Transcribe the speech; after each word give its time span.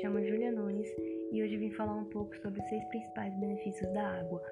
chamo 0.00 0.24
Julia 0.24 0.50
Nunes 0.50 0.88
e 1.30 1.42
hoje 1.42 1.58
vim 1.58 1.70
falar 1.72 1.94
um 1.94 2.06
pouco 2.06 2.34
sobre 2.38 2.60
os 2.60 2.68
seis 2.68 2.82
principais 2.86 3.34
benefícios 3.38 3.92
da 3.92 4.20
água. 4.20 4.42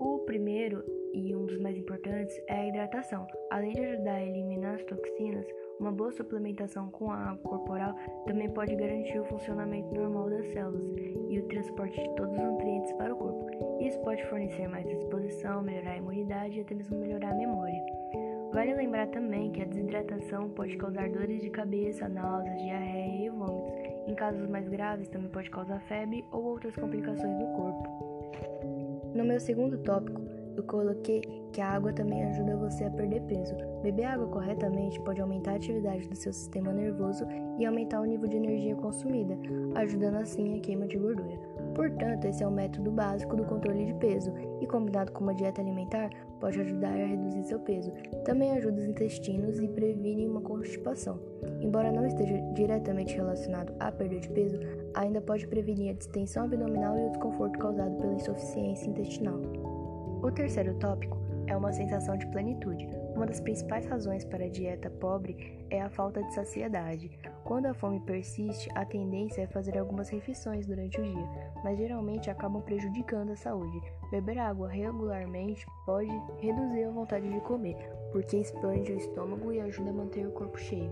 O 0.00 0.18
primeiro 0.26 0.82
e 1.14 1.34
um 1.36 1.46
dos 1.46 1.60
mais 1.60 1.76
importantes 1.76 2.36
é 2.48 2.54
a 2.54 2.66
hidratação. 2.66 3.26
Além 3.50 3.72
de 3.72 3.80
ajudar 3.80 4.14
a 4.14 4.26
eliminar 4.26 4.74
as 4.74 4.84
toxinas, 4.84 5.46
uma 5.78 5.92
boa 5.92 6.10
suplementação 6.10 6.90
com 6.90 7.12
a 7.12 7.30
água 7.30 7.42
corporal 7.42 7.94
também 8.26 8.50
pode 8.50 8.74
garantir 8.74 9.20
o 9.20 9.24
funcionamento 9.26 9.94
normal 9.94 10.28
das 10.30 10.46
células 10.52 11.00
e 11.28 11.38
o 11.38 11.46
transporte 11.46 12.00
de 12.00 12.14
todos 12.16 12.34
os 12.34 12.42
nutrientes 12.42 12.92
para 12.94 13.14
o 13.14 13.16
corpo. 13.16 13.78
Isso 13.80 14.00
pode 14.00 14.24
fornecer 14.26 14.66
mais 14.66 14.86
disposição, 14.86 15.62
melhorar 15.62 15.92
a 15.92 15.98
imunidade 15.98 16.58
e 16.58 16.60
até 16.62 16.74
mesmo 16.74 16.98
melhorar 16.98 17.30
a 17.30 17.36
memória. 17.36 17.80
Vale 18.52 18.74
lembrar 18.74 19.06
também 19.10 19.52
que 19.52 19.62
a 19.62 19.66
desidratação 19.66 20.50
pode 20.50 20.76
causar 20.76 21.08
dores 21.08 21.40
de 21.40 21.50
cabeça, 21.50 22.08
náuseas, 22.08 22.60
diarreia 22.60 23.26
e 23.26 23.30
vômitos. 23.30 23.89
Em 24.10 24.14
casos 24.16 24.48
mais 24.48 24.68
graves, 24.68 25.08
também 25.08 25.30
pode 25.30 25.48
causar 25.50 25.78
febre 25.82 26.24
ou 26.32 26.42
outras 26.42 26.74
complicações 26.74 27.38
no 27.38 27.46
corpo. 27.54 27.88
No 29.14 29.24
meu 29.24 29.38
segundo 29.38 29.78
tópico, 29.78 30.20
eu 30.56 30.64
coloquei 30.64 31.20
que 31.52 31.60
a 31.60 31.68
água 31.68 31.92
também 31.92 32.24
ajuda 32.24 32.56
você 32.56 32.86
a 32.86 32.90
perder 32.90 33.22
peso. 33.22 33.54
Beber 33.84 34.06
água 34.06 34.26
corretamente 34.26 35.00
pode 35.02 35.20
aumentar 35.20 35.52
a 35.52 35.54
atividade 35.54 36.08
do 36.08 36.16
seu 36.16 36.32
sistema 36.32 36.72
nervoso 36.72 37.24
e 37.56 37.64
aumentar 37.64 38.00
o 38.00 38.04
nível 38.04 38.28
de 38.28 38.36
energia 38.36 38.74
consumida, 38.74 39.38
ajudando 39.76 40.16
assim 40.16 40.58
a 40.58 40.60
queima 40.60 40.88
de 40.88 40.98
gordura. 40.98 41.38
Portanto, 41.76 42.24
esse 42.24 42.42
é 42.42 42.48
o 42.48 42.50
método 42.50 42.90
básico 42.90 43.36
do 43.36 43.44
controle 43.44 43.86
de 43.86 43.94
peso 43.94 44.32
e, 44.60 44.66
combinado 44.66 45.12
com 45.12 45.22
uma 45.22 45.34
dieta 45.34 45.60
alimentar, 45.60 46.10
pode 46.40 46.60
ajudar 46.60 46.92
a 46.92 47.06
reduzir 47.06 47.44
seu 47.44 47.58
peso. 47.60 47.92
Também 48.24 48.52
ajuda 48.52 48.80
os 48.80 48.88
intestinos 48.88 49.60
e 49.60 49.68
previne 49.68 50.26
uma 50.26 50.40
constipação. 50.40 51.20
Embora 51.60 51.92
não 51.92 52.06
esteja 52.06 52.40
diretamente 52.54 53.14
relacionado 53.14 53.72
à 53.78 53.92
perda 53.92 54.18
de 54.18 54.28
peso, 54.30 54.58
ainda 54.94 55.20
pode 55.20 55.46
prevenir 55.46 55.90
a 55.90 55.98
distensão 55.98 56.44
abdominal 56.44 56.98
e 56.98 57.06
o 57.06 57.10
desconforto 57.10 57.58
causado 57.58 57.94
pela 57.96 58.14
insuficiência 58.14 58.88
intestinal. 58.88 59.40
O 60.22 60.30
terceiro 60.30 60.74
tópico 60.74 61.18
é 61.46 61.56
uma 61.56 61.72
sensação 61.72 62.16
de 62.16 62.26
plenitude. 62.26 62.88
Uma 63.20 63.26
das 63.26 63.38
principais 63.38 63.84
razões 63.84 64.24
para 64.24 64.46
a 64.46 64.48
dieta 64.48 64.88
pobre 64.88 65.62
é 65.68 65.82
a 65.82 65.90
falta 65.90 66.22
de 66.22 66.32
saciedade. 66.32 67.10
Quando 67.44 67.66
a 67.66 67.74
fome 67.74 68.00
persiste, 68.00 68.70
a 68.74 68.82
tendência 68.82 69.42
é 69.42 69.46
fazer 69.46 69.76
algumas 69.76 70.08
refeições 70.08 70.66
durante 70.66 70.98
o 70.98 71.04
dia, 71.04 71.28
mas 71.62 71.76
geralmente 71.76 72.30
acabam 72.30 72.62
prejudicando 72.62 73.32
a 73.32 73.36
saúde. 73.36 73.78
Beber 74.10 74.38
água 74.38 74.70
regularmente 74.70 75.66
pode 75.84 76.10
reduzir 76.38 76.84
a 76.84 76.90
vontade 76.90 77.30
de 77.30 77.40
comer, 77.40 77.76
porque 78.10 78.38
expande 78.38 78.90
o 78.90 78.96
estômago 78.96 79.52
e 79.52 79.60
ajuda 79.60 79.90
a 79.90 79.92
manter 79.92 80.26
o 80.26 80.32
corpo 80.32 80.58
cheio. 80.58 80.90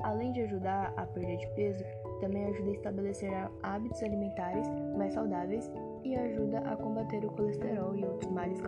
Além 0.00 0.32
de 0.32 0.40
ajudar 0.40 0.92
a 0.96 1.06
perda 1.06 1.36
de 1.36 1.46
peso, 1.54 1.84
também 2.20 2.44
ajuda 2.46 2.70
a 2.70 2.74
estabelecer 2.74 3.30
hábitos 3.62 4.02
alimentares 4.02 4.66
mais 4.96 5.14
saudáveis 5.14 5.70
e 6.02 6.16
ajuda 6.16 6.58
a 6.58 6.76
combater 6.76 7.24
o 7.24 7.30
colesterol 7.30 7.94
e 7.94 8.04
outros 8.04 8.32
males 8.32 8.60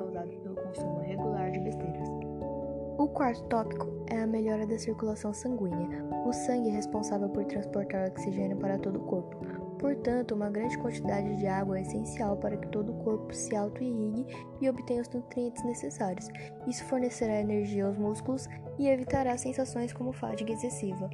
quarto 3.11 3.42
tópico 3.44 3.89
é 4.08 4.20
a 4.20 4.27
melhora 4.27 4.66
da 4.66 4.78
circulação 4.78 5.33
sanguínea. 5.33 6.05
O 6.27 6.33
sangue 6.33 6.69
é 6.69 6.72
responsável 6.72 7.28
por 7.28 7.44
transportar 7.44 8.08
oxigênio 8.08 8.56
para 8.56 8.78
todo 8.78 8.97
o 8.97 9.05
corpo. 9.05 9.36
Portanto, 9.78 10.34
uma 10.34 10.50
grande 10.50 10.77
quantidade 10.78 11.36
de 11.36 11.47
água 11.47 11.78
é 11.78 11.83
essencial 11.83 12.36
para 12.36 12.56
que 12.56 12.69
todo 12.69 12.92
o 12.92 13.03
corpo 13.03 13.34
se 13.34 13.56
auto-irrigue 13.56 14.27
e 14.61 14.69
obtenha 14.69 15.00
os 15.00 15.08
nutrientes 15.08 15.64
necessários. 15.64 16.28
Isso 16.66 16.84
fornecerá 16.84 17.41
energia 17.41 17.86
aos 17.86 17.97
músculos 17.97 18.47
e 18.78 18.88
evitará 18.88 19.36
sensações 19.38 19.92
como 19.92 20.12
fadiga 20.12 20.53
excessiva. 20.53 21.08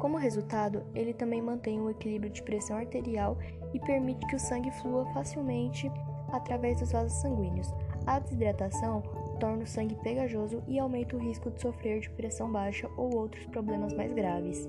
Como 0.00 0.16
resultado, 0.16 0.82
ele 0.94 1.14
também 1.14 1.40
mantém 1.40 1.80
um 1.80 1.90
equilíbrio 1.90 2.30
de 2.30 2.42
pressão 2.42 2.76
arterial 2.76 3.38
e 3.72 3.80
permite 3.80 4.26
que 4.26 4.36
o 4.36 4.40
sangue 4.40 4.70
flua 4.82 5.06
facilmente 5.14 5.90
através 6.32 6.80
dos 6.80 6.92
vasos 6.92 7.20
sanguíneos. 7.20 7.72
A 8.06 8.18
desidratação 8.18 9.02
torna 9.38 9.64
o 9.64 9.66
sangue 9.66 9.96
pegajoso 10.02 10.62
e 10.66 10.78
aumenta 10.78 11.16
o 11.16 11.18
risco 11.18 11.50
de 11.50 11.60
sofrer 11.60 12.00
de 12.00 12.10
pressão 12.10 12.50
baixa 12.50 12.88
ou 12.96 13.16
outros 13.16 13.46
problemas 13.46 13.92
mais 13.94 14.12
graves. 14.12 14.68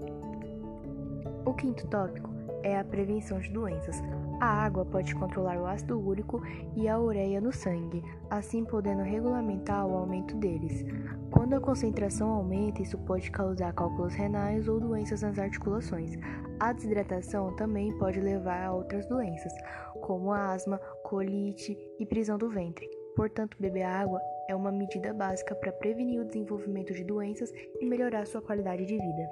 O 1.45 1.53
quinto 1.53 1.87
tópico 1.87 2.29
é 2.63 2.77
a 2.77 2.83
prevenção 2.83 3.39
de 3.39 3.51
doenças. 3.51 4.01
A 4.39 4.47
água 4.47 4.85
pode 4.85 5.13
controlar 5.15 5.57
o 5.57 5.65
ácido 5.65 5.99
úrico 5.99 6.41
e 6.75 6.87
a 6.87 6.99
ureia 6.99 7.41
no 7.41 7.51
sangue, 7.51 8.03
assim 8.29 8.63
podendo 8.63 9.01
regulamentar 9.01 9.85
o 9.85 9.97
aumento 9.97 10.35
deles. 10.37 10.85
Quando 11.31 11.55
a 11.55 11.59
concentração 11.59 12.29
aumenta, 12.29 12.81
isso 12.81 12.97
pode 12.99 13.29
causar 13.31 13.73
cálculos 13.73 14.13
renais 14.13 14.67
ou 14.67 14.79
doenças 14.79 15.21
nas 15.21 15.37
articulações. 15.37 16.15
A 16.59 16.73
desidratação 16.73 17.55
também 17.55 17.97
pode 17.97 18.19
levar 18.19 18.65
a 18.65 18.73
outras 18.73 19.05
doenças, 19.07 19.53
como 20.01 20.31
asma, 20.31 20.77
colite 21.03 21.77
e 21.99 22.05
prisão 22.05 22.37
do 22.37 22.49
ventre. 22.49 22.98
Portanto, 23.19 23.57
beber 23.59 23.83
água 23.83 24.21
é 24.47 24.55
uma 24.55 24.71
medida 24.71 25.13
básica 25.13 25.53
para 25.53 25.73
prevenir 25.73 26.21
o 26.21 26.25
desenvolvimento 26.25 26.93
de 26.93 27.03
doenças 27.03 27.51
e 27.81 27.85
melhorar 27.85 28.25
sua 28.25 28.41
qualidade 28.41 28.85
de 28.85 28.95
vida. 28.95 29.29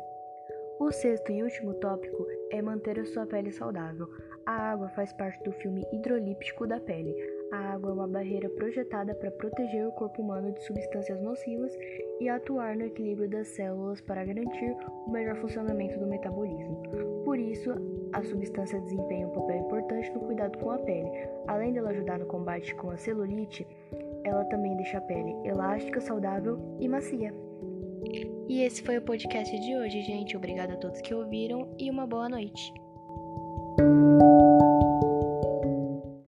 O 0.78 0.92
sexto 0.92 1.32
e 1.32 1.42
último 1.42 1.74
tópico 1.76 2.28
é 2.52 2.62
manter 2.62 3.00
a 3.00 3.06
sua 3.06 3.26
pele 3.26 3.50
saudável. 3.50 4.06
A 4.46 4.72
água 4.72 4.90
faz 4.90 5.14
parte 5.14 5.42
do 5.42 5.54
filme 5.54 5.88
hidrolíptico 5.94 6.68
da 6.68 6.82
pele. 6.82 7.16
A 7.52 7.74
água 7.74 7.92
é 7.92 7.94
uma 7.94 8.08
barreira 8.08 8.50
projetada 8.50 9.16
para 9.16 9.32
proteger 9.32 9.88
o 9.88 9.92
corpo 9.94 10.22
humano 10.22 10.52
de 10.52 10.62
substâncias 10.64 11.22
nocivas 11.22 11.74
e 12.20 12.28
atuar 12.28 12.76
no 12.76 12.86
equilíbrio 12.86 13.30
das 13.30 13.48
células 13.48 14.02
para 14.02 14.26
garantir 14.26 14.76
o 15.06 15.10
melhor 15.10 15.38
funcionamento 15.38 15.98
do 15.98 16.08
metabolismo. 16.08 16.84
Por 17.24 17.40
isso, 17.40 17.72
a 18.12 18.22
substância 18.24 18.82
desempenha 18.82 19.28
um 19.28 19.32
papel 19.32 19.58
importante 19.60 20.12
no 20.12 20.20
cuidado 20.20 20.58
com 20.58 20.72
a 20.72 20.80
pele. 20.80 21.10
Além 21.48 21.72
dela 21.72 21.92
ajudar 21.92 22.20
no 22.20 22.26
combate 22.26 22.76
com 22.76 22.90
a 22.90 22.98
celulite, 22.98 23.66
ela 24.24 24.44
também 24.46 24.76
deixa 24.76 24.98
a 24.98 25.02
pele 25.02 25.34
elástica, 25.46 26.02
saudável 26.02 26.60
e 26.80 26.88
macia. 26.88 27.34
E 28.50 28.62
esse 28.62 28.82
foi 28.82 28.98
o 28.98 29.02
podcast 29.02 29.58
de 29.60 29.76
hoje, 29.76 30.02
gente. 30.02 30.36
Obrigada 30.36 30.74
a 30.74 30.78
todos 30.78 31.02
que 31.02 31.14
ouviram 31.14 31.74
e 31.78 31.90
uma 31.90 32.06
boa 32.06 32.28
noite. 32.28 32.74